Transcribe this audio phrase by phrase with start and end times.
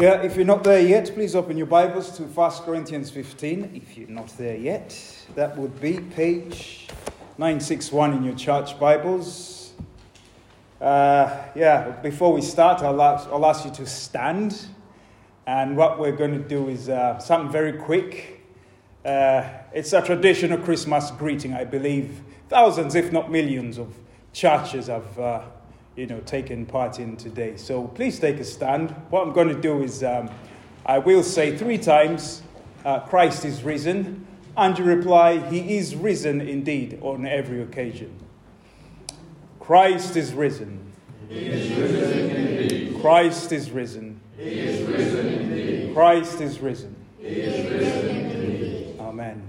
[0.00, 3.72] Yeah, if you're not there yet, please open your Bibles to 1 Corinthians 15.
[3.74, 4.96] If you're not there yet,
[5.34, 6.86] that would be page
[7.36, 9.72] 961 in your church Bibles.
[10.80, 14.66] Uh, yeah, before we start, I'll ask, I'll ask you to stand.
[15.48, 18.46] And what we're going to do is uh, something very quick.
[19.04, 22.20] Uh, it's a traditional Christmas greeting, I believe.
[22.48, 23.92] Thousands, if not millions, of
[24.32, 25.40] churches have uh,
[25.98, 27.56] you know, taken part in today.
[27.56, 28.90] So please take a stand.
[29.10, 30.30] What I'm going to do is um,
[30.86, 32.42] I will say three times,
[32.84, 34.24] uh, Christ is risen,
[34.56, 38.16] and you reply, He is risen indeed on every occasion.
[39.58, 40.80] Christ is risen.
[41.28, 43.00] He is risen indeed.
[43.00, 44.20] Christ is risen.
[44.36, 45.94] He is risen indeed.
[45.94, 46.94] Christ is risen.
[47.18, 49.00] He is risen indeed.
[49.00, 49.42] Amen.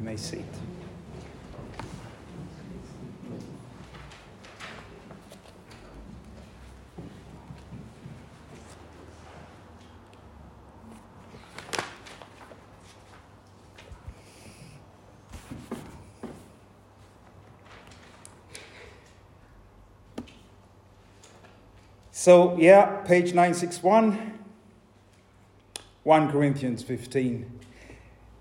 [0.00, 0.44] You may sit.
[22.22, 24.38] So, yeah, page 961,
[26.04, 27.50] 1 Corinthians 15.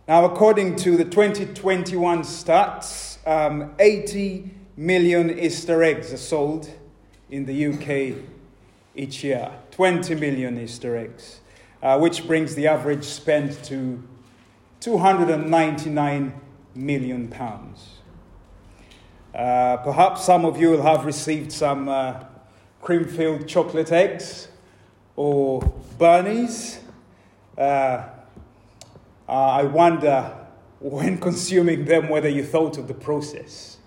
[0.08, 6.70] Now, according to the 2021 stats, um, 80 million Easter eggs are sold
[7.32, 8.24] in the UK
[8.96, 9.50] each year.
[9.72, 11.40] 20 million Easter eggs,
[11.82, 14.08] uh, which brings the average spend to
[14.82, 16.40] 299
[16.76, 17.98] million pounds.
[19.34, 21.90] Uh, perhaps some of you will have received some.
[21.90, 22.26] Uh,
[22.82, 24.48] cream filled chocolate eggs
[25.16, 25.62] or
[25.98, 26.80] bunnies.
[27.58, 30.36] Uh, uh, I wonder
[30.80, 33.78] when consuming them whether you thought of the process.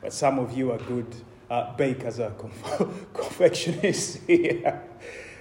[0.00, 1.06] But some of you are good
[1.48, 2.30] uh, bakers or
[3.14, 4.82] confectionists here.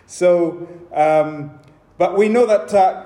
[0.06, 1.60] So, um,
[1.98, 3.06] but we know that, uh,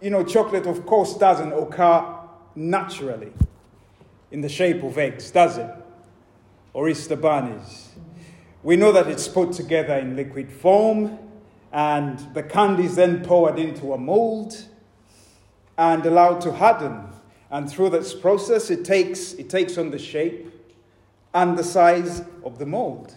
[0.00, 2.18] you know, chocolate, of course, doesn't occur
[2.54, 3.32] naturally
[4.30, 5.70] in the shape of eggs, does it?
[6.74, 7.90] Or Easter bunnies.
[8.62, 11.18] We know that it's put together in liquid form,
[11.72, 14.66] and the candy is then poured into a mold
[15.76, 17.08] and allowed to harden.
[17.50, 20.48] And through this process, it takes, it takes on the shape
[21.34, 23.14] and the size of the mold.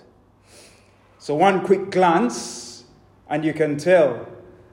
[1.19, 2.85] So, one quick glance,
[3.29, 4.27] and you can tell,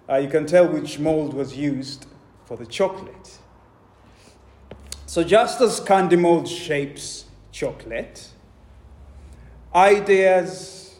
[0.08, 2.06] uh, you can tell which mold was used
[2.44, 3.38] for the chocolate.
[5.06, 8.30] So, just as candy mold shapes chocolate,
[9.74, 10.98] ideas,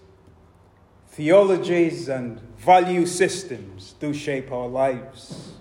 [1.09, 5.53] theologies, and value systems do shape our lives.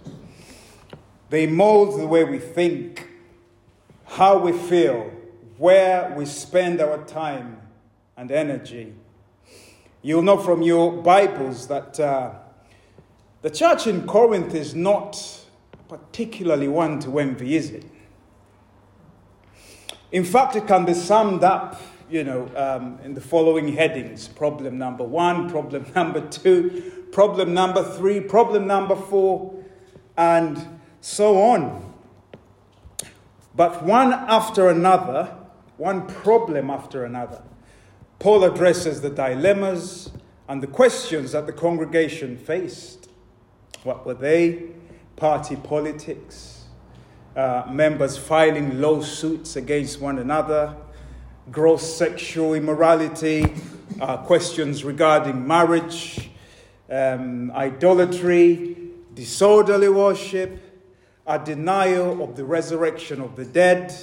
[1.30, 3.08] They mold the way we think,
[4.06, 5.12] how we feel,
[5.58, 7.62] where we spend our time
[8.18, 8.94] and energy.
[10.02, 12.32] You'll know from your Bibles that uh,
[13.42, 15.46] the church in Corinth is not
[15.88, 17.86] particularly one to envy, is it?
[20.12, 24.78] In fact, it can be summed up you know, um, in the following headings problem
[24.78, 29.56] number one, problem number two, problem number three, problem number four,
[30.18, 31.94] and so on.
[33.56, 35.36] But one after another,
[35.78, 37.42] one problem after another,
[38.20, 40.12] Paul addresses the dilemmas
[40.48, 43.10] and the questions that the congregation faced.
[43.84, 44.64] What were they?
[45.16, 46.66] Party politics,
[47.36, 50.76] uh, members filing lawsuits against one another
[51.50, 53.54] gross sexual immorality,
[54.00, 56.30] uh, questions regarding marriage,
[56.90, 58.78] um, idolatry,
[59.16, 60.60] disorderly worship,
[61.26, 63.94] a denial of the resurrection of the dead.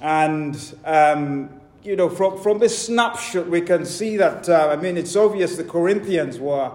[0.00, 4.96] And, um, you know, from, from this snapshot, we can see that, uh, I mean,
[4.96, 6.72] it's obvious the Corinthians were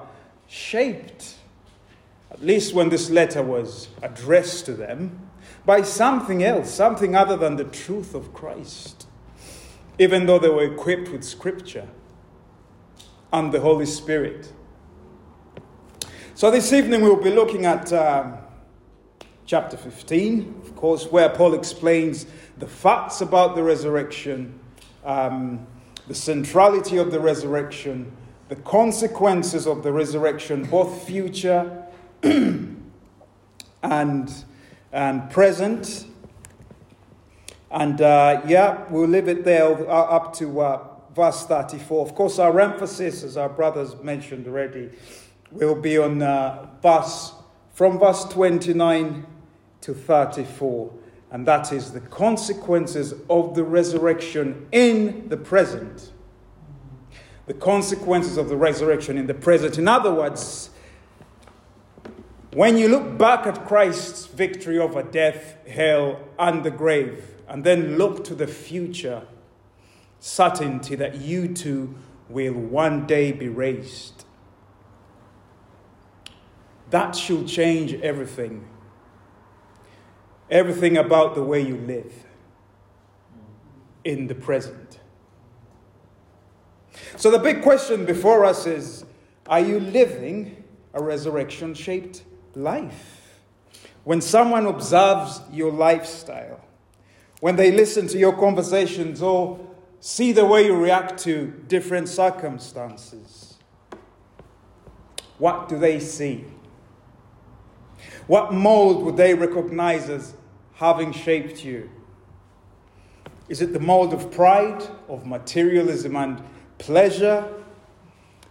[0.48, 1.36] shaped,
[2.32, 5.20] at least when this letter was addressed to them,
[5.66, 9.05] by something else, something other than the truth of Christ
[9.98, 11.88] even though they were equipped with Scripture
[13.32, 14.52] and the Holy Spirit.
[16.34, 18.38] So, this evening we'll be looking at um,
[19.46, 22.26] chapter 15, of course, where Paul explains
[22.58, 24.60] the facts about the resurrection,
[25.04, 25.66] um,
[26.08, 28.12] the centrality of the resurrection,
[28.50, 31.86] the consequences of the resurrection, both future
[32.24, 32.76] and,
[33.84, 36.06] and present.
[37.72, 42.06] And uh, yeah, we'll leave it there uh, up to uh, verse 34.
[42.06, 44.92] Of course, our emphasis, as our brothers mentioned already,
[45.52, 47.34] will be on uh, verse
[47.74, 49.26] from verse 29
[49.82, 50.94] to 34.
[51.32, 56.14] And that is the consequences of the resurrection in the present.
[57.48, 59.78] The consequences of the resurrection in the present.
[59.78, 60.70] In other words,
[62.56, 67.98] When you look back at Christ's victory over death, hell, and the grave, and then
[67.98, 69.24] look to the future,
[70.20, 71.96] certainty that you too
[72.30, 74.26] will one day be raised.
[76.90, 78.68] That should change everything.
[80.50, 82.14] Everything about the way you live
[84.04, 85.00] in the present.
[87.18, 89.06] So, the big question before us is
[89.48, 90.64] are you living
[90.94, 92.24] a resurrection shaped
[92.56, 93.40] life?
[94.04, 96.62] When someone observes your lifestyle,
[97.46, 99.60] when they listen to your conversations or
[100.00, 103.60] see the way you react to different circumstances,
[105.38, 106.44] what do they see?
[108.26, 110.34] What mold would they recognize as
[110.74, 111.88] having shaped you?
[113.48, 116.42] Is it the mold of pride, of materialism and
[116.80, 117.48] pleasure,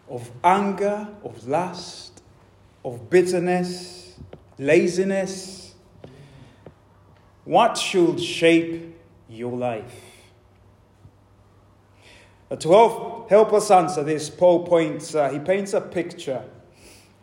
[0.09, 2.23] of anger, of lust,
[2.85, 4.15] of bitterness,
[4.57, 5.64] laziness?
[7.45, 8.97] What should shape
[9.29, 10.01] your life?
[12.59, 16.45] To help, help us answer this, Paul points, uh, he paints a picture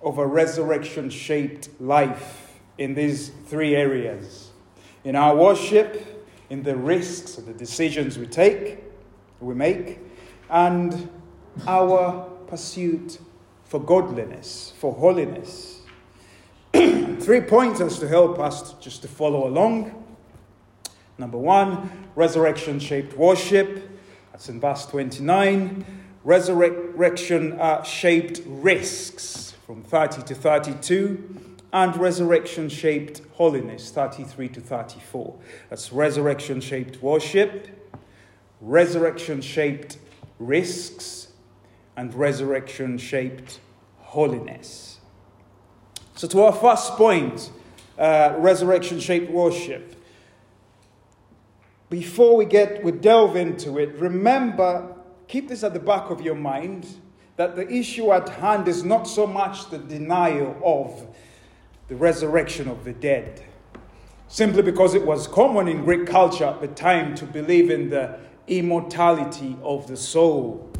[0.01, 4.51] of a resurrection shaped life in these three areas
[5.03, 6.05] in our worship,
[6.49, 8.79] in the risks and the decisions we take,
[9.39, 9.99] we make,
[10.49, 11.09] and
[11.67, 13.19] our pursuit
[13.63, 15.81] for godliness, for holiness.
[16.73, 20.00] Three pointers to help us just to follow along.
[21.17, 23.89] Number one, resurrection shaped worship.
[24.31, 25.85] That's in verse 29.
[26.23, 31.51] Resurrection uh, shaped risks from 30 to 32.
[31.73, 35.35] And resurrection shaped holiness 33 to 34.
[35.69, 37.69] That's resurrection shaped worship,
[38.59, 39.97] resurrection shaped
[40.37, 41.29] risks,
[41.95, 43.59] and resurrection shaped
[43.99, 44.99] holiness.
[46.15, 47.51] So, to our first point,
[47.97, 49.95] uh, resurrection shaped worship.
[51.91, 54.95] Before we get we delve into it, remember,
[55.27, 56.87] keep this at the back of your mind
[57.35, 61.05] that the issue at hand is not so much the denial of
[61.89, 63.43] the resurrection of the dead,
[64.29, 68.17] simply because it was common in Greek culture at the time to believe in the
[68.47, 70.71] immortality of the soul.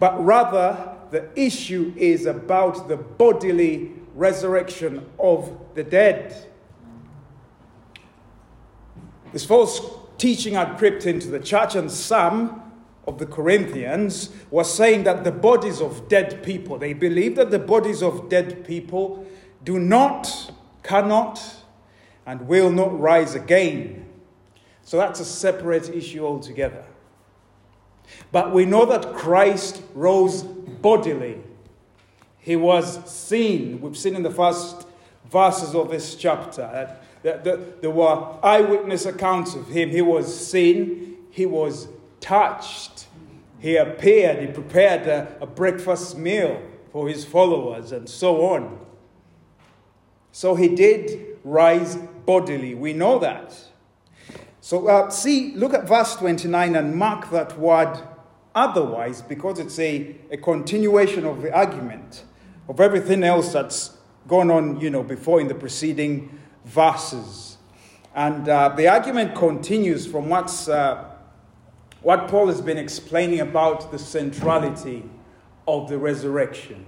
[0.00, 6.48] But rather, the issue is about the bodily resurrection of the dead.
[9.32, 9.80] This false
[10.18, 12.62] teaching had crept into the church, and some
[13.06, 17.58] of the Corinthians were saying that the bodies of dead people, they believed that the
[17.58, 19.26] bodies of dead people
[19.64, 20.52] do not,
[20.82, 21.40] cannot,
[22.26, 24.04] and will not rise again.
[24.82, 26.84] So that's a separate issue altogether.
[28.32, 31.40] But we know that Christ rose bodily.
[32.38, 33.80] He was seen.
[33.80, 34.86] We've seen in the first
[35.30, 37.02] verses of this chapter that
[37.32, 39.90] there were eyewitness accounts of him.
[39.90, 41.88] He was seen, he was
[42.20, 43.06] touched,
[43.58, 46.62] he appeared, he prepared a, a breakfast meal
[46.92, 48.78] for his followers, and so on.
[50.30, 52.74] So he did rise bodily.
[52.74, 53.58] We know that.
[54.60, 58.00] So uh, see, look at verse 29 and mark that word
[58.54, 62.24] otherwise because it's a, a continuation of the argument
[62.68, 63.96] of everything else that's
[64.26, 67.56] gone on, you know, before in the preceding verses.
[68.14, 71.04] And uh, the argument continues from what's, uh,
[72.02, 75.08] what Paul has been explaining about the centrality
[75.66, 76.86] of the resurrection.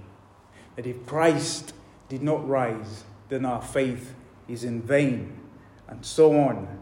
[0.75, 1.73] That if Christ
[2.07, 4.13] did not rise, then our faith
[4.47, 5.39] is in vain,
[5.87, 6.79] and so on.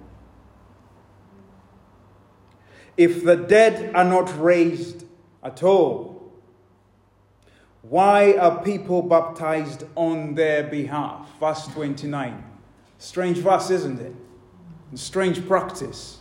[2.96, 5.06] If the dead are not raised
[5.44, 6.32] at all,
[7.82, 11.30] why are people baptized on their behalf?
[11.40, 12.57] Verse 29.
[12.98, 14.14] Strange verse, isn't it?
[14.96, 16.20] Strange practice.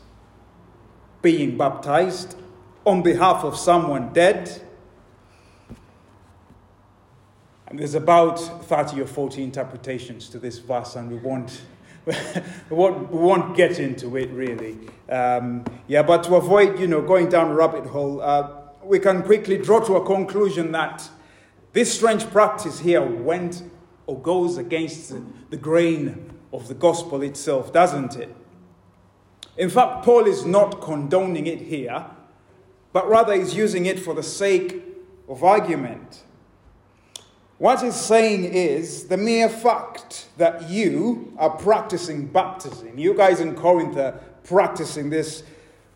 [1.23, 2.37] Being baptized
[2.85, 4.62] on behalf of someone dead
[7.68, 11.62] and there's about 30 or 40 interpretations to this verse, and we won't,
[12.04, 12.14] we
[12.71, 14.78] won't, we won't get into it really.
[15.09, 19.23] Um, yeah, but to avoid, you know, going down a rabbit hole, uh, we can
[19.23, 21.09] quickly draw to a conclusion that
[21.73, 23.64] this strange practice here went
[24.06, 25.12] or goes against
[25.50, 28.35] the grain of the gospel itself, doesn't it?
[29.57, 32.07] In fact, Paul is not condoning it here,
[32.93, 34.83] but rather is using it for the sake
[35.29, 36.23] of argument.
[37.59, 43.55] What he's saying is the mere fact that you are practicing baptism, you guys in
[43.55, 45.43] Corinth are practicing this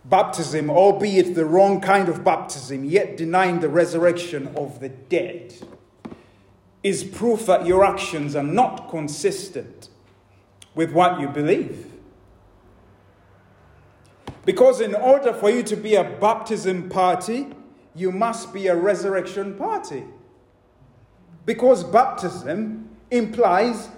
[0.06, 5.54] baptism, albeit the wrong kind of baptism, yet denying the resurrection of the dead.
[6.82, 9.89] is proof that your actions are not consistent
[10.80, 11.92] with what you believe.
[14.46, 17.48] Because in order for you to be a baptism party,
[17.94, 20.04] you must be a resurrection party.
[21.44, 23.90] Because baptism implies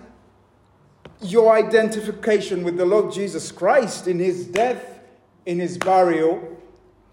[1.21, 4.99] your identification with the Lord Jesus Christ in his death,
[5.47, 6.61] in his burial,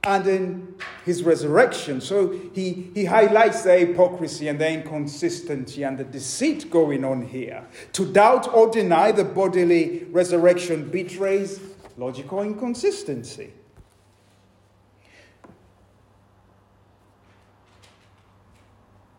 [0.04, 0.76] and in
[1.06, 2.00] his resurrection.
[2.00, 7.66] So he, he highlights the hypocrisy and the inconsistency and the deceit going on here.
[7.94, 11.60] To doubt or deny the bodily resurrection betrays
[11.98, 13.54] logical inconsistency.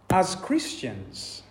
[0.08, 1.42] As Christians,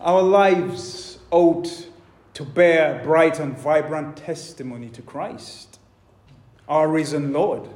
[0.00, 1.88] our lives ought
[2.34, 5.78] to bear bright and vibrant testimony to Christ,
[6.66, 7.68] our risen Lord.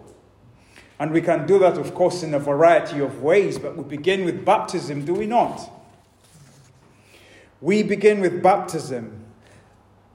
[1.05, 4.25] And we can do that, of course, in a variety of ways, but we begin
[4.25, 5.71] with baptism, do we not?
[7.61, 9.23] We begin with baptism.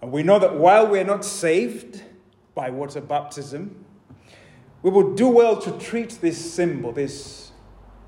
[0.01, 2.01] And we know that while we're not saved
[2.55, 3.85] by water baptism,
[4.81, 7.51] we would do well to treat this symbol, this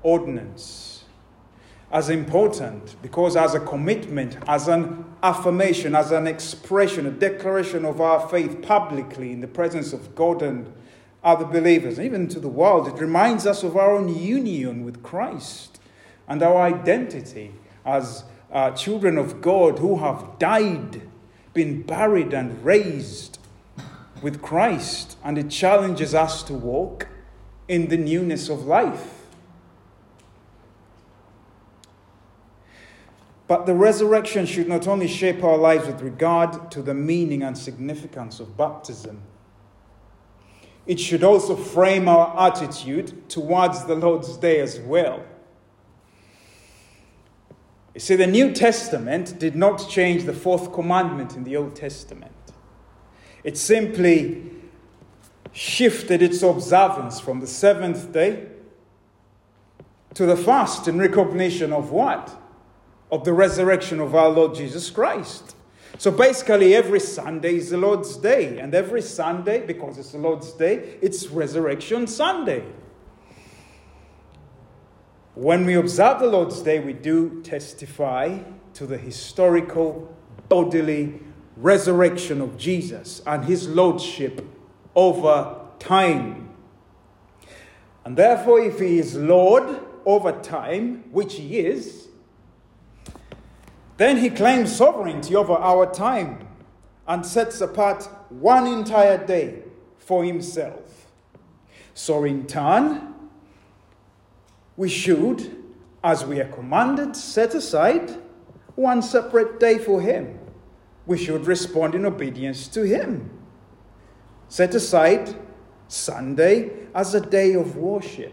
[0.02, 1.04] ordinance,
[1.92, 8.00] as important because, as a commitment, as an affirmation, as an expression, a declaration of
[8.00, 10.72] our faith publicly in the presence of God and
[11.24, 12.88] other believers, even to the world.
[12.88, 15.80] It reminds us of our own union with Christ
[16.28, 21.02] and our identity as uh, children of God who have died,
[21.54, 23.38] been buried, and raised
[24.20, 25.16] with Christ.
[25.24, 27.08] And it challenges us to walk
[27.68, 29.22] in the newness of life.
[33.46, 37.56] But the resurrection should not only shape our lives with regard to the meaning and
[37.56, 39.20] significance of baptism,
[40.86, 45.22] it should also frame our attitude towards the Lord's Day as well.
[47.94, 52.32] You see, the New Testament did not change the fourth commandment in the Old Testament.
[53.44, 54.50] It simply
[55.52, 58.46] shifted its observance from the seventh day
[60.14, 62.34] to the fast in recognition of what?
[63.10, 65.54] Of the resurrection of our Lord Jesus Christ.
[66.02, 68.58] So basically, every Sunday is the Lord's Day.
[68.58, 72.64] And every Sunday, because it's the Lord's Day, it's Resurrection Sunday.
[75.36, 78.40] When we observe the Lord's Day, we do testify
[78.74, 80.12] to the historical
[80.48, 81.20] bodily
[81.56, 84.44] resurrection of Jesus and his lordship
[84.96, 86.50] over time.
[88.04, 92.08] And therefore, if he is Lord over time, which he is,
[94.02, 96.48] then he claims sovereignty over our time
[97.06, 99.62] and sets apart one entire day
[99.96, 101.06] for himself.
[101.94, 103.14] So, in turn,
[104.76, 105.56] we should,
[106.02, 108.10] as we are commanded, set aside
[108.74, 110.36] one separate day for him.
[111.06, 113.30] We should respond in obedience to him.
[114.48, 115.36] Set aside
[115.86, 118.32] Sunday as a day of worship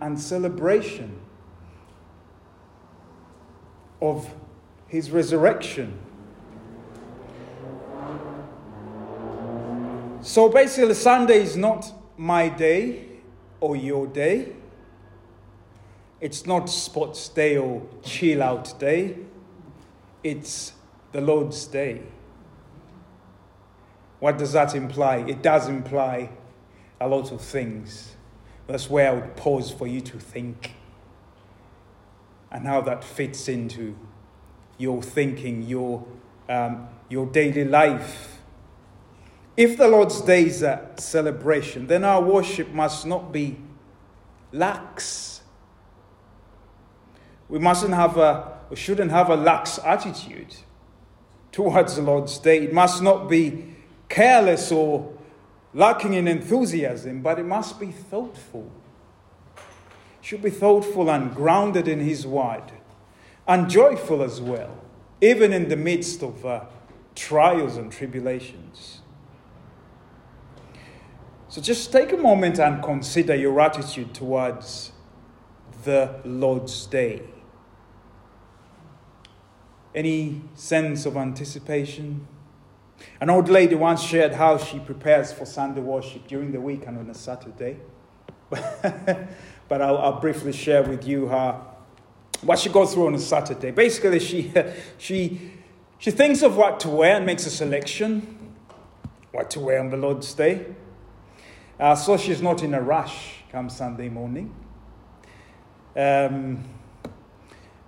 [0.00, 1.20] and celebration
[4.02, 4.28] of
[4.88, 5.98] his resurrection.
[10.22, 13.06] So basically, Sunday is not my day
[13.60, 14.52] or your day.
[16.20, 19.18] It's not sports day or chill out day.
[20.24, 20.72] It's
[21.12, 22.02] the Lord's day.
[24.18, 25.18] What does that imply?
[25.18, 26.30] It does imply
[27.00, 28.16] a lot of things.
[28.66, 30.72] That's where I would pause for you to think
[32.50, 33.96] and how that fits into
[34.78, 36.04] your thinking, your,
[36.48, 38.38] um, your daily life.
[39.56, 43.56] If the Lord's Day is a celebration, then our worship must not be
[44.52, 45.40] lax.
[47.48, 50.54] We mustn't have a, we shouldn't have a lax attitude
[51.52, 52.64] towards the Lord's Day.
[52.64, 53.74] It must not be
[54.08, 55.14] careless or
[55.72, 58.70] lacking in enthusiasm, but it must be thoughtful.
[59.56, 62.72] It should be thoughtful and grounded in His Word
[63.48, 64.76] and joyful as well,
[65.20, 66.64] even in the midst of uh,
[67.14, 69.00] trials and tribulations.
[71.48, 74.92] So just take a moment and consider your attitude towards
[75.84, 77.22] the Lord's Day.
[79.94, 82.26] Any sense of anticipation?
[83.20, 86.98] An old lady once shared how she prepares for Sunday worship during the week and
[86.98, 87.78] on a Saturday.
[88.50, 91.60] but I'll, I'll briefly share with you her
[92.42, 93.70] what she goes through on a Saturday.
[93.70, 94.52] Basically, she,
[94.98, 95.52] she,
[95.98, 98.54] she thinks of what to wear and makes a selection,
[99.32, 100.66] what to wear on the Lord's Day.
[101.78, 104.54] Uh, so she's not in a rush come Sunday morning.
[105.96, 106.64] Um,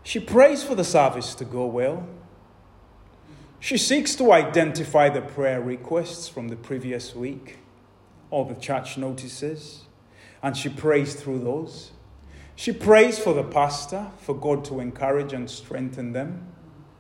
[0.09, 2.07] She prays for the service to go well.
[3.61, 7.59] She seeks to identify the prayer requests from the previous week
[8.31, 9.83] or the church notices,
[10.43, 11.91] and she prays through those.
[12.59, 16.45] She prays for the pastor, for God to encourage and strengthen them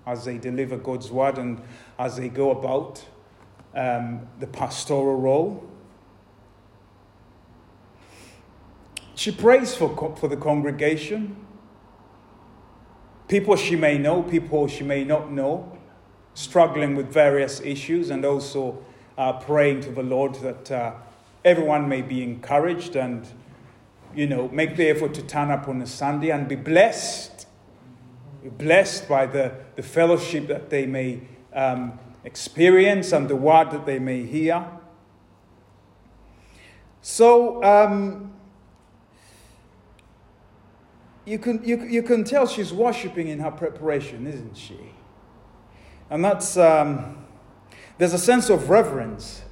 [0.06, 1.60] as they deliver God's word and
[1.98, 3.04] as they go about
[3.74, 5.68] um, the pastoral role.
[9.16, 11.34] She prays for, for the congregation,
[13.26, 15.76] people she may know, people she may not know,
[16.34, 18.80] struggling with various issues, and also
[19.18, 20.94] uh, praying to the Lord that uh,
[21.44, 23.26] everyone may be encouraged and,
[24.14, 27.46] you know, make the effort to turn up on a Sunday and be blessed.
[28.42, 31.20] Be blessed by the, the fellowship that they may
[31.52, 34.66] um, experience and the word that they may hear.
[37.00, 38.32] So, um,
[41.24, 44.78] you can, you, you can tell she's worshiping in her preparation, isn't she?
[46.10, 47.26] And that's, um,
[47.98, 49.42] there's a sense of reverence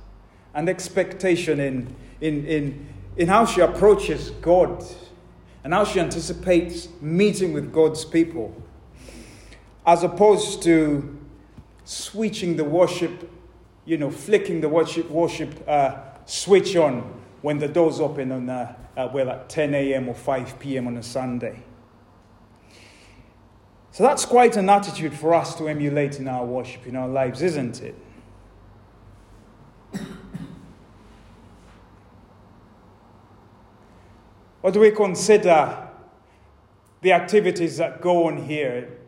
[0.54, 4.84] and expectation in, in, in, in how she approaches God
[5.64, 8.54] and how she anticipates meeting with God's people,
[9.84, 11.18] as opposed to
[11.84, 13.30] switching the worship,
[13.84, 18.74] you know, flicking the worship, worship uh, switch on when the doors open on, uh,
[18.96, 20.08] uh, well, at 10 a.m.
[20.08, 20.86] or 5 p.m.
[20.86, 21.62] on a Sunday.
[23.92, 27.40] So that's quite an attitude for us to emulate in our worship, in our lives,
[27.40, 27.94] isn't it?
[34.66, 35.78] Or do we consider
[37.00, 38.98] the activities that go on here,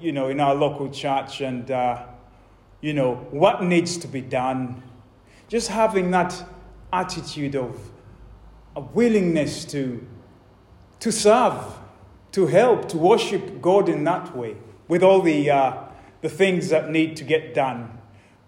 [0.00, 2.04] you know, in our local church and, uh,
[2.80, 4.80] you know, what needs to be done?
[5.48, 6.40] Just having that
[6.92, 7.90] attitude of
[8.76, 10.06] a willingness to,
[11.00, 11.64] to serve
[12.30, 14.56] to help, to worship God in that way,
[14.86, 15.82] with all the, uh,
[16.20, 17.98] the things that need to get done,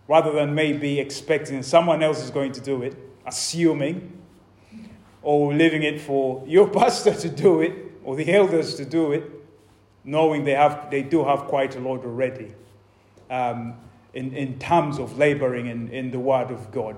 [0.06, 4.19] rather than maybe expecting someone else is going to do it, assuming,
[5.22, 7.72] or leaving it for your pastor to do it,
[8.04, 9.24] or the elders to do it,
[10.04, 12.52] knowing they, have, they do have quite a lot already
[13.28, 13.74] um,
[14.14, 16.96] in, in terms of laboring in, in the Word of God.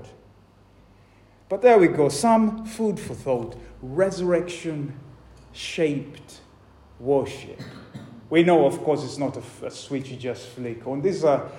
[1.49, 4.99] But there we go, some food for thought, resurrection
[5.53, 6.41] shaped
[6.99, 7.61] worship.
[8.31, 11.03] We know, of course, it's not a, a switch you just flick on.
[11.03, 11.51] These are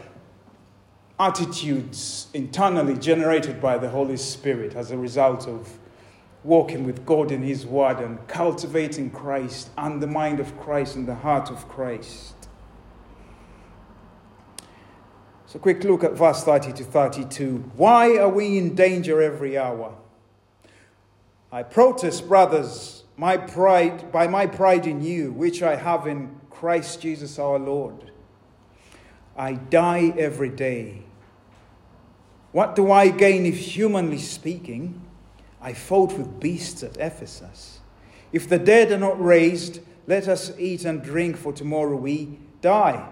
[1.20, 5.78] attitudes internally generated by the Holy Spirit as a result of
[6.44, 11.08] walking with God in His Word and cultivating Christ and the mind of Christ and
[11.08, 12.36] the heart of Christ.
[15.46, 17.72] So, quick look at verse 30 to 32.
[17.76, 19.96] Why are we in danger every hour?
[21.52, 27.02] I protest, brothers my pride by my pride in you, which I have in Christ
[27.02, 28.12] Jesus our Lord.
[29.38, 31.04] I die every day.
[32.52, 35.02] What do I gain if, humanly speaking,
[35.64, 37.80] I fought with beasts at Ephesus?
[38.34, 43.10] If the dead are not raised, let us eat and drink, for tomorrow we die.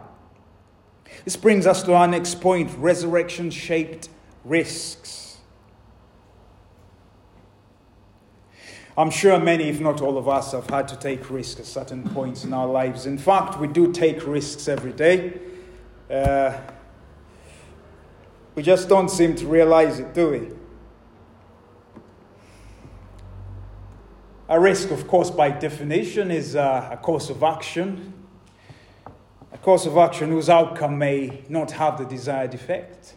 [1.24, 4.10] This brings us to our next point resurrection shaped
[4.44, 5.38] risks.
[8.98, 12.04] I'm sure many, if not all of us, have had to take risks at certain
[12.04, 13.06] points in our lives.
[13.06, 15.40] In fact, we do take risks every day.
[16.10, 16.60] Uh,
[18.56, 20.61] we just don't seem to realize it, do we?
[24.52, 28.14] A risk, of course, by definition, is uh, a course of action.
[29.54, 33.14] A course of action whose outcome may not have the desired effect.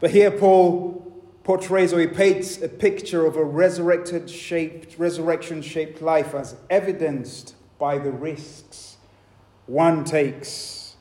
[0.00, 1.00] But here, Paul
[1.44, 7.54] portrays or he paints a picture of a resurrected shaped, resurrection shaped life as evidenced
[7.78, 8.96] by the risks
[9.66, 10.96] one takes.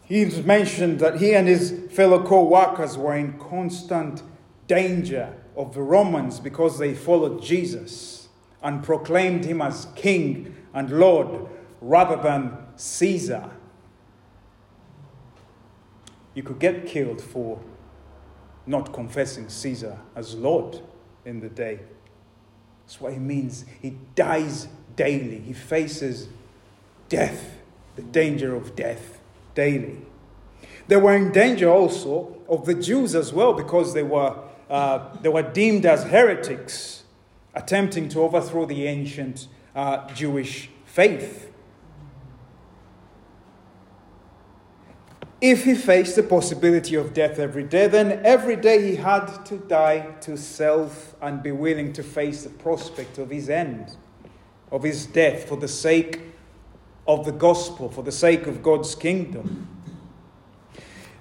[0.00, 4.22] He's mentioned that he and his fellow co workers were in constant
[4.66, 8.28] danger of the Romans because they followed Jesus
[8.62, 11.48] and proclaimed him as king and Lord
[11.80, 13.50] rather than Caesar.
[16.34, 17.60] You could get killed for
[18.66, 20.80] not confessing Caesar as Lord
[21.24, 21.80] in the day.
[22.84, 23.64] That's what he means.
[23.80, 26.28] He dies daily, he faces
[27.08, 27.58] death,
[27.94, 29.20] the danger of death
[29.54, 30.02] daily.
[30.88, 34.36] They were in danger also of the Jews as well because they were,
[34.68, 37.04] uh, they were deemed as heretics,
[37.54, 41.52] attempting to overthrow the ancient uh, Jewish faith.
[45.40, 49.58] If he faced the possibility of death every day, then every day he had to
[49.58, 53.96] die to self and be willing to face the prospect of his end.
[54.70, 56.20] of his death for the sake
[57.06, 59.68] of the gospel, for the sake of God's kingdom.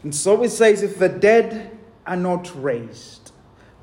[0.03, 3.31] And so it says, if the dead are not raised,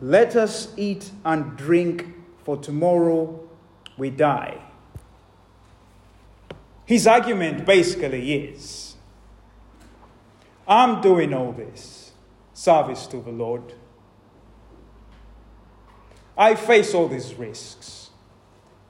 [0.03, 2.07] let us eat and drink,
[2.43, 3.49] for tomorrow
[3.97, 4.61] we die.
[6.85, 8.97] His argument basically is
[10.67, 12.13] I'm doing all this
[12.53, 13.75] service to the Lord.
[16.37, 18.11] I face all these risks,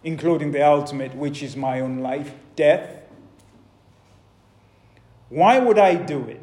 [0.02, 3.02] including the ultimate, which is my own life, death.
[5.28, 6.40] Why would I do it?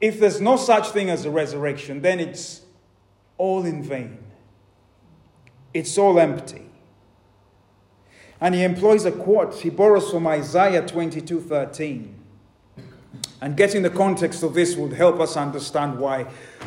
[0.00, 2.62] If there's no such thing as a resurrection, then it's
[3.38, 4.18] all in vain.
[5.72, 6.66] It's all empty.
[8.40, 12.14] And he employs a quote he borrows from Isaiah 22 13.
[13.40, 16.24] And getting the context of this would help us understand why,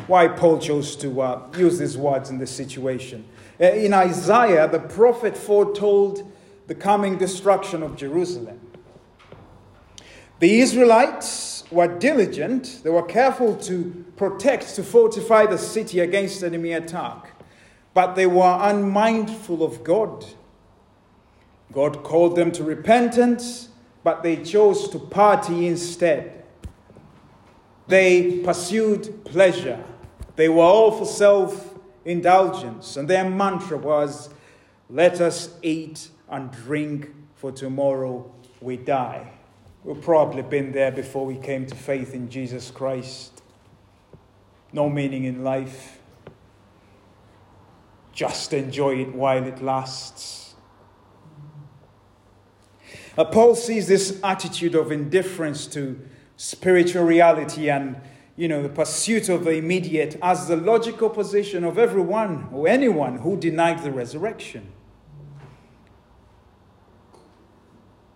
[0.08, 3.26] why Paul chose to uh, use these words in this situation.
[3.60, 6.32] Uh, in Isaiah, the prophet foretold
[6.68, 8.60] the coming destruction of Jerusalem.
[10.42, 16.74] The Israelites were diligent, they were careful to protect, to fortify the city against enemy
[16.74, 17.40] attack,
[17.94, 20.26] but they were unmindful of God.
[21.72, 23.70] God called them to repentance,
[24.04, 26.44] but they chose to party instead.
[27.88, 29.84] They pursued pleasure.
[30.38, 32.98] They were all for self indulgence.
[32.98, 34.32] And their mantra was,
[34.90, 39.34] Let us eat and drink, for tomorrow we die.
[39.84, 43.42] We've probably been there before we came to faith in Jesus Christ.
[44.72, 46.00] No meaning in life.
[48.14, 50.54] Just enjoy it while it lasts.
[53.18, 56.00] Uh, Paul sees this attitude of indifference to
[56.38, 58.00] spiritual reality and
[58.36, 63.18] you know the pursuit of the immediate as the logical position of everyone or anyone
[63.18, 64.72] who denied the resurrection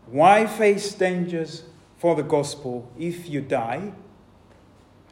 [0.07, 1.63] why face dangers
[1.97, 3.93] for the gospel if you die?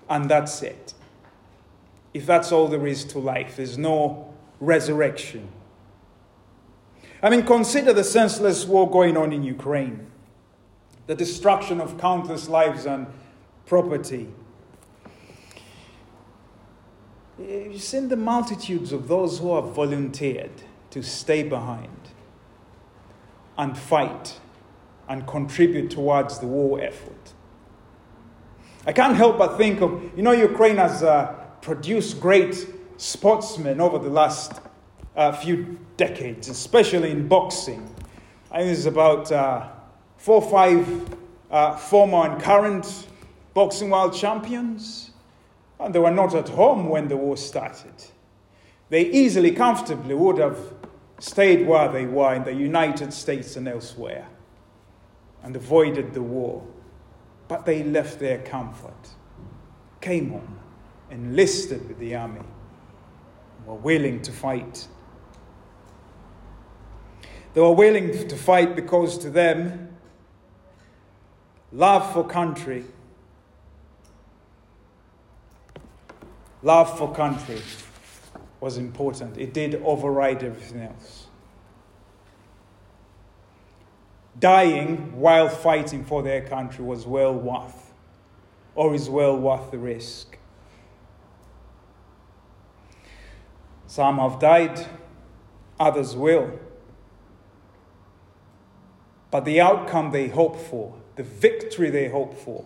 [0.09, 0.93] And that's it.
[2.13, 5.47] If that's all there is to life there's no resurrection.
[7.21, 10.11] I mean consider the senseless war going on in ukraine
[11.07, 13.07] the destruction of countless lives and
[13.65, 14.29] property.
[17.39, 20.51] You've seen the multitudes of those who have volunteered
[20.91, 21.89] to stay behind
[23.57, 24.39] and fight
[25.09, 27.33] and contribute towards the war effort.
[28.85, 33.97] I can't help but think of, you know, Ukraine has uh, produced great sportsmen over
[33.97, 34.61] the last
[35.15, 37.83] uh, few decades, especially in boxing.
[38.51, 39.69] I think there's about uh,
[40.17, 41.17] four or five
[41.49, 43.07] uh, former and current
[43.53, 45.11] boxing world champions,
[45.79, 47.93] and they were not at home when the war started.
[48.89, 50.57] They easily, comfortably would have
[51.19, 54.27] stayed where they were in the United States and elsewhere
[55.43, 56.65] and avoided the war.
[57.47, 59.09] But they left their comfort,
[60.01, 60.59] came on,
[61.11, 62.41] enlisted with the army,
[63.65, 64.87] were willing to fight.
[67.53, 69.95] They were willing to fight because to them,
[71.71, 72.85] love for country,
[76.63, 77.61] love for country
[78.59, 79.37] was important.
[79.37, 81.22] It did override everything else.
[84.39, 87.93] Dying while fighting for their country was well worth,
[88.75, 90.37] or is well worth the risk.
[93.85, 94.87] Some have died,
[95.79, 96.59] others will.
[99.29, 102.65] But the outcome they hope for the victory they hope for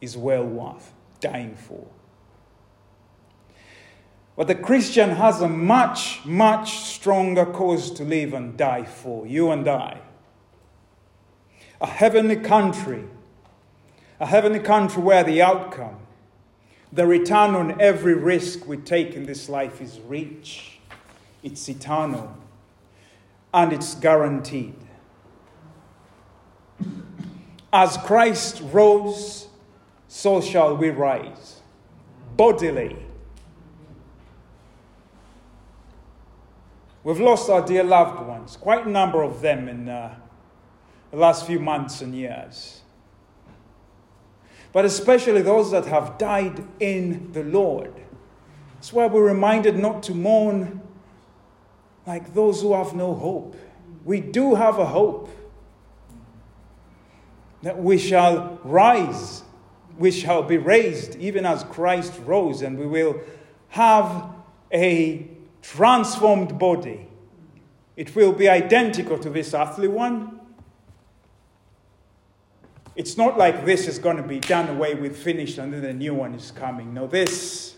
[0.00, 1.86] is well worth dying for.
[4.36, 9.50] But the Christian has a much, much stronger cause to live and die for, you
[9.50, 10.00] and I.
[11.80, 13.04] A heavenly country,
[14.18, 15.98] a heavenly country where the outcome,
[16.92, 20.78] the return on every risk we take in this life is rich,
[21.42, 22.36] it's eternal,
[23.52, 24.74] and it's guaranteed.
[27.72, 29.48] As Christ rose,
[30.08, 31.60] so shall we rise
[32.36, 32.96] bodily.
[37.02, 40.14] We've lost our dear loved ones, quite a number of them in uh,
[41.16, 42.82] the last few months and years.
[44.70, 47.94] But especially those that have died in the Lord.
[48.74, 50.82] That's why we're reminded not to mourn
[52.06, 53.56] like those who have no hope.
[54.04, 55.30] We do have a hope
[57.62, 59.42] that we shall rise,
[59.96, 63.22] we shall be raised, even as Christ rose, and we will
[63.68, 64.34] have
[64.70, 65.26] a
[65.62, 67.08] transformed body
[67.96, 70.40] It will be identical to this earthly one.
[72.96, 75.92] It's not like this is going to be done away with, finished, and then the
[75.92, 76.94] new one is coming.
[76.94, 77.76] No, this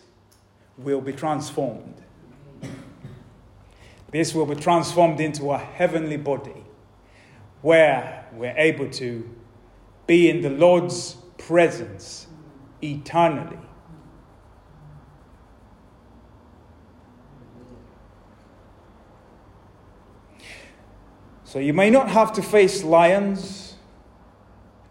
[0.77, 1.97] will be transformed.
[4.13, 6.65] This will be transformed into a heavenly body
[7.61, 9.29] where we're able to
[10.07, 12.29] be in the Lord's presence
[12.81, 13.59] eternally.
[21.43, 23.68] So you may not have to face lions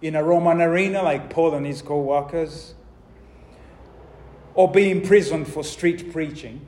[0.02, 2.74] in a Roman arena like Paul and his co workers,
[4.54, 6.62] or be imprisoned for street preaching.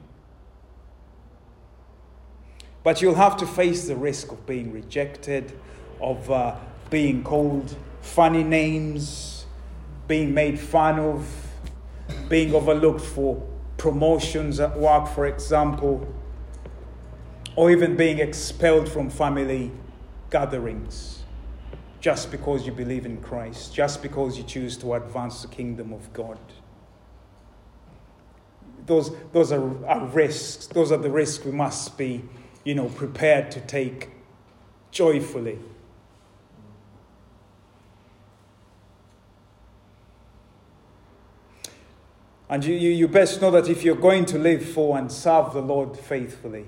[2.83, 5.51] But you'll have to face the risk of being rejected,
[6.01, 6.55] of uh,
[6.89, 9.45] being called funny names,
[10.07, 11.27] being made fun of,
[12.29, 13.45] being overlooked for
[13.77, 16.07] promotions at work, for example,
[17.55, 19.71] or even being expelled from family
[20.31, 21.18] gatherings
[21.99, 26.11] just because you believe in Christ, just because you choose to advance the kingdom of
[26.13, 26.39] God.
[28.85, 30.67] Those, those are, are risks.
[30.67, 32.23] Those are the risks we must be,
[32.63, 34.09] you know, prepared to take
[34.91, 35.59] joyfully.
[42.49, 45.53] And you, you, you best know that if you're going to live for and serve
[45.53, 46.65] the Lord faithfully,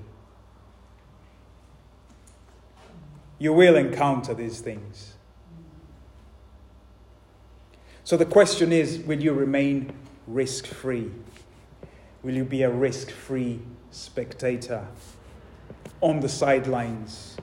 [3.39, 5.15] you will encounter these things.
[8.11, 9.93] So the question is will you remain
[10.27, 11.09] risk free?
[12.23, 14.85] Will you be a risk free spectator
[16.01, 17.37] on the sidelines?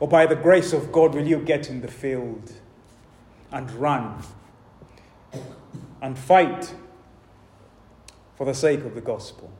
[0.00, 2.52] Or by the grace of God, will you get in the field
[3.50, 4.22] and run
[6.02, 6.74] and fight
[8.36, 9.50] for the sake of the gospel?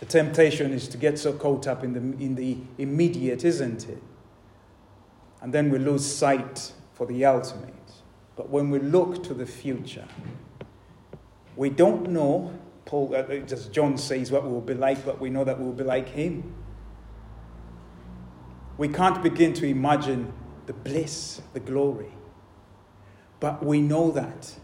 [0.00, 4.02] The temptation is to get so caught up in the, in the immediate, isn't it?
[5.44, 7.74] And then we lose sight for the ultimate.
[8.34, 10.08] But when we look to the future,
[11.54, 15.28] we don't know, Paul, uh, as John says, what we will be like, but we
[15.28, 16.54] know that we will be like him.
[18.78, 20.32] We can't begin to imagine
[20.64, 22.12] the bliss, the glory.
[23.38, 24.54] But we know that.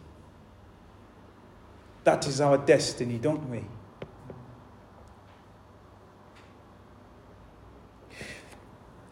[2.05, 3.67] That is our destiny, don't we?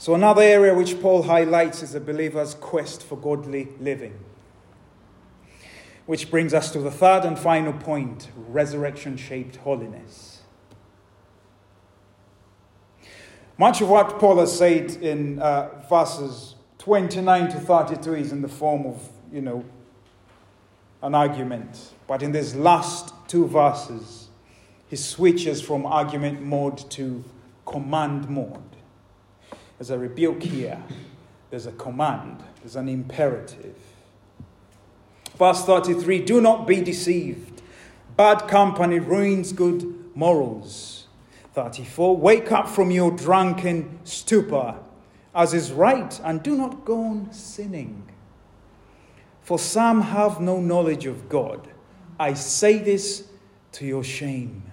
[0.00, 4.16] So, another area which Paul highlights is a believer's quest for godly living.
[6.06, 10.42] Which brings us to the third and final point resurrection shaped holiness.
[13.58, 18.48] Much of what Paul has said in uh, verses 29 to 32 is in the
[18.48, 19.64] form of, you know,
[21.02, 21.92] an argument.
[22.06, 24.28] But in these last two verses,
[24.86, 27.24] he switches from argument mode to
[27.66, 28.67] command mode.
[29.78, 30.82] There's a rebuke here,
[31.50, 33.76] there's a command, there's an imperative.
[35.38, 37.62] Verse 33 Do not be deceived.
[38.16, 41.06] Bad company ruins good morals.
[41.54, 44.74] 34 Wake up from your drunken stupor,
[45.34, 48.08] as is right, and do not go on sinning.
[49.42, 51.68] For some have no knowledge of God.
[52.18, 53.28] I say this
[53.72, 54.67] to your shame.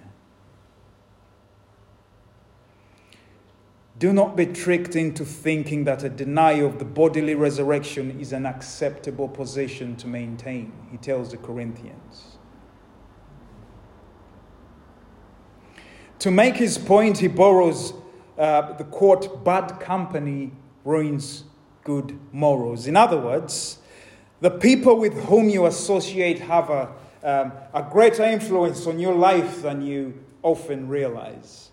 [3.98, 8.44] Do not be tricked into thinking that a denial of the bodily resurrection is an
[8.44, 12.36] acceptable position to maintain, he tells the Corinthians.
[16.18, 17.94] To make his point, he borrows
[18.36, 20.52] uh, the quote, bad company
[20.84, 21.44] ruins
[21.84, 22.86] good morals.
[22.86, 23.78] In other words,
[24.40, 29.62] the people with whom you associate have a, um, a greater influence on your life
[29.62, 31.70] than you often realize.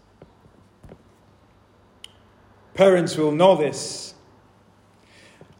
[2.73, 4.15] Parents will know this,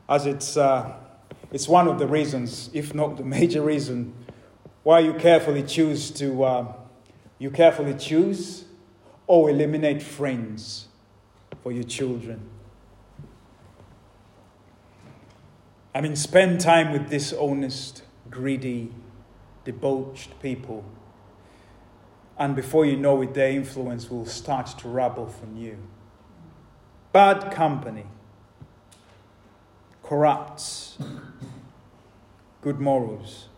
[0.10, 0.93] as it's, uh,
[1.52, 4.13] it's one of the reasons, if not the major reason,
[4.82, 6.73] why you carefully choose to uh,
[7.39, 8.65] you carefully choose
[9.28, 10.88] or eliminate friends
[11.62, 12.49] for your children.
[15.93, 18.93] I mean, spend time with dishonest, greedy,
[19.65, 20.84] debauched people.
[22.38, 25.78] And before you know it, their influence will start to rub off on you.
[27.13, 28.06] Bad company
[30.02, 30.97] corrupts
[32.62, 33.49] good morals.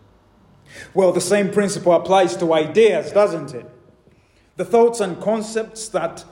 [0.92, 3.66] Well, the same principle applies to ideas, doesn't it?
[4.56, 6.24] The thoughts and concepts that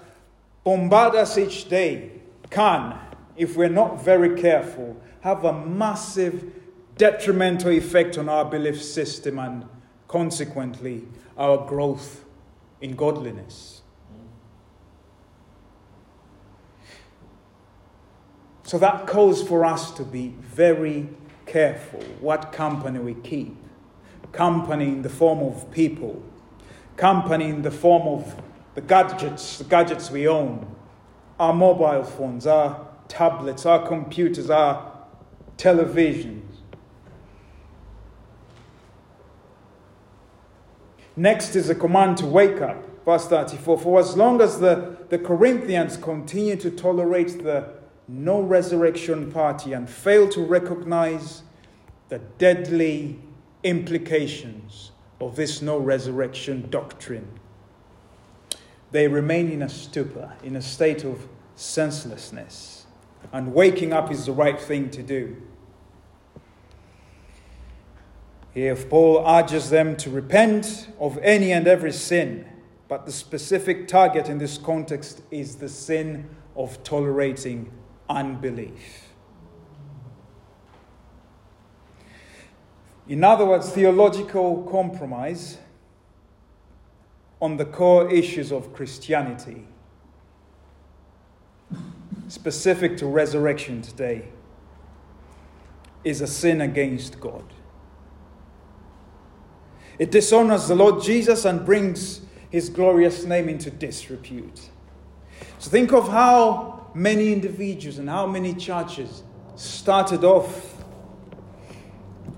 [0.64, 2.10] bombard us each day
[2.50, 2.98] can,
[3.38, 6.52] if we're not very careful, have a massive
[6.98, 9.64] detrimental effect on our belief system and
[10.08, 11.04] consequently
[11.38, 12.22] our growth
[12.82, 13.80] in godliness.
[18.64, 21.09] So that calls for us to be very
[21.44, 23.55] careful what company we keep.
[24.33, 26.22] Company in the form of people,
[26.96, 28.42] company in the form of
[28.74, 30.66] the gadgets, the gadgets we own,
[31.38, 34.92] our mobile phones, our tablets, our computers, our
[35.59, 36.40] televisions.
[41.16, 42.83] Next is a command to wake up.
[43.05, 49.32] Verse 34 For as long as the, the Corinthians continue to tolerate the no resurrection
[49.32, 51.42] party and fail to recognize
[52.08, 53.18] the deadly
[53.62, 57.28] implications of this no resurrection doctrine,
[58.90, 62.86] they remain in a stupor, in a state of senselessness.
[63.32, 65.36] And waking up is the right thing to do.
[68.52, 72.46] Here, Paul urges them to repent of any and every sin,
[72.86, 77.72] but the specific target in this context is the sin of tolerating
[78.08, 79.08] unbelief.
[83.06, 85.58] In other words, theological compromise
[87.40, 89.66] on the core issues of Christianity,
[92.28, 94.28] specific to resurrection today,
[96.02, 97.44] is a sin against God.
[99.98, 104.70] It dishonors the Lord Jesus and brings his glorious name into disrepute.
[105.58, 109.24] So think of how many individuals and how many churches
[109.57, 110.83] started off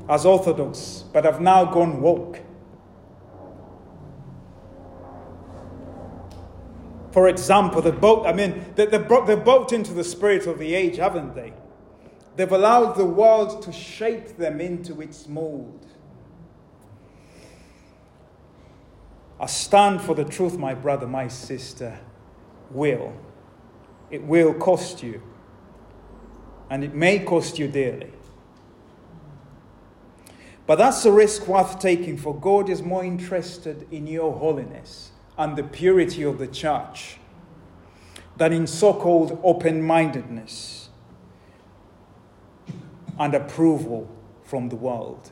[0.08, 2.40] as orthodox but have now gone woke.
[7.12, 10.74] For example, the boat, I mean, they, they, brought, bought into the spirit of the
[10.74, 11.52] age, haven't they?
[12.36, 15.86] They've allowed the world to shape them into its mold.
[19.40, 21.98] A stand for the truth, my brother, my sister,
[22.70, 23.14] will.
[24.10, 25.22] It will cost you.
[26.70, 28.12] And it may cost you dearly.
[30.66, 35.56] But that's a risk worth taking, for God is more interested in your holiness and
[35.56, 37.18] the purity of the church
[38.36, 40.88] than in so called open mindedness
[43.18, 44.10] and approval
[44.44, 45.30] from the world.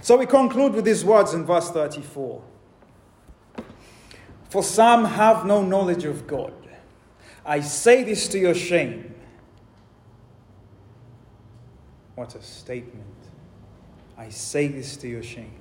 [0.00, 2.42] So we conclude with these words in verse 34
[4.50, 6.52] For some have no knowledge of God.
[7.46, 9.14] I say this to your shame.
[12.16, 13.06] What a statement.
[14.18, 15.54] I say this to your shame.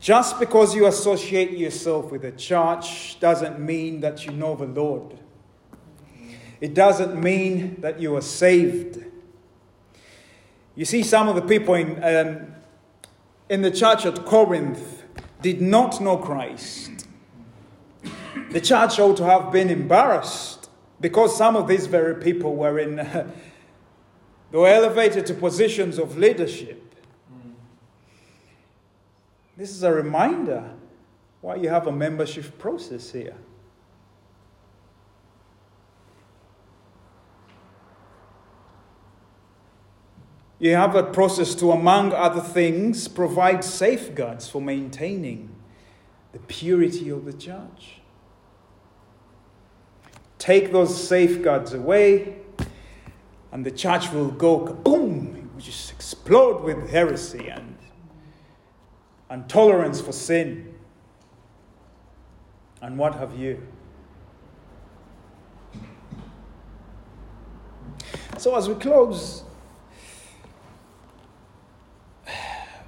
[0.00, 5.18] Just because you associate yourself with a church doesn't mean that you know the Lord.
[6.60, 9.04] It doesn't mean that you are saved.
[10.74, 12.54] You see, some of the people in, um,
[13.48, 15.04] in the church at Corinth
[15.40, 17.06] did not know Christ.
[18.50, 20.70] The church ought to have been embarrassed
[21.00, 23.26] because some of these very people were in, they
[24.52, 26.94] were elevated to positions of leadership.
[29.56, 30.70] This is a reminder
[31.40, 33.36] why you have a membership process here.
[40.58, 45.54] You have a process to, among other things, provide safeguards for maintaining
[46.32, 48.00] the purity of the church.
[50.38, 52.36] Take those safeguards away,
[53.52, 57.76] and the church will go kaboom, it will just explode with heresy and,
[59.28, 60.74] and tolerance for sin.
[62.80, 63.66] And what have you?
[68.38, 69.45] So, as we close,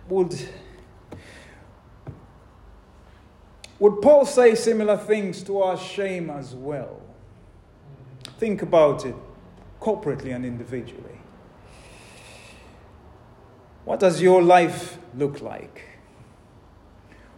[0.09, 0.49] would,
[3.79, 7.01] would Paul say similar things to our shame as well?
[8.39, 9.15] Think about it
[9.81, 11.21] corporately and individually.
[13.85, 15.85] What does your life look like?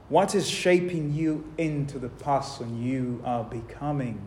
[0.09, 4.21] What is shaping you into the person you are becoming?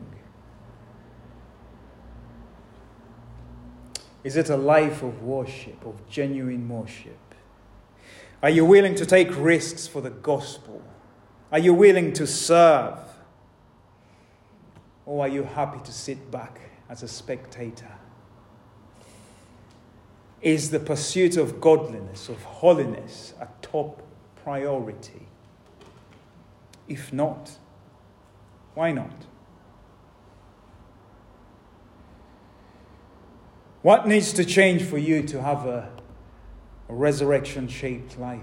[4.23, 7.17] Is it a life of worship, of genuine worship?
[8.43, 10.81] Are you willing to take risks for the gospel?
[11.49, 12.99] Are you willing to serve?
[15.05, 17.91] Or are you happy to sit back as a spectator?
[20.41, 24.03] Is the pursuit of godliness, of holiness, a top
[24.43, 25.27] priority?
[26.89, 27.51] If not,
[28.73, 29.25] why not?
[33.83, 35.92] What needs to change for you to have a
[36.93, 38.41] resurrection shaped life.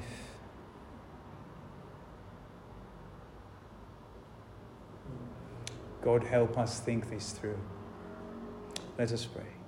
[6.03, 7.59] God, help us think this through.
[8.99, 9.60] Let us pray.